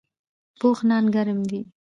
پوخ 0.59 0.77
نان 0.89 1.05
ګرم 1.15 1.39
وي 1.49 1.61